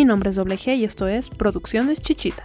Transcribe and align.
Mi 0.00 0.06
nombre 0.06 0.30
es 0.30 0.36
Doble 0.36 0.56
G 0.56 0.78
y 0.78 0.84
esto 0.84 1.08
es 1.08 1.28
Producciones 1.28 2.00
Chichita. 2.00 2.42